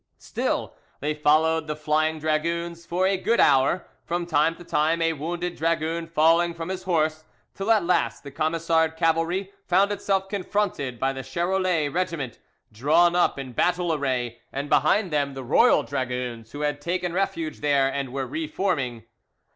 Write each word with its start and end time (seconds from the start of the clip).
Still 0.17 0.73
they 0.99 1.13
followed 1.13 1.67
the 1.67 1.75
flying 1.75 2.17
dragoons 2.17 2.87
for 2.87 3.05
a 3.05 3.17
good 3.17 3.39
hour, 3.39 3.85
from 4.03 4.25
time 4.25 4.55
to 4.55 4.63
time 4.63 4.99
a 4.99 5.13
wounded 5.13 5.55
dragoon 5.55 6.07
falling 6.07 6.55
from 6.55 6.69
his 6.69 6.81
horse, 6.81 7.23
till 7.53 7.69
at 7.69 7.85
last 7.85 8.23
the 8.23 8.31
Camisard 8.31 8.97
cavalry 8.97 9.51
found 9.67 9.91
itself 9.91 10.27
confronted 10.27 10.97
by 10.99 11.13
the 11.13 11.21
Charolais 11.21 11.87
regiment, 11.87 12.39
drawn 12.71 13.15
up 13.15 13.37
in 13.37 13.53
battle 13.53 13.93
array, 13.93 14.39
and 14.51 14.69
behind 14.69 15.11
them 15.11 15.35
the 15.35 15.43
royal 15.43 15.83
dragoons, 15.83 16.51
who 16.51 16.61
had 16.61 16.81
taken 16.81 17.13
refuge 17.13 17.59
there, 17.59 17.87
and 17.87 18.11
were 18.11 18.25
re 18.25 18.47
forming. 18.47 19.03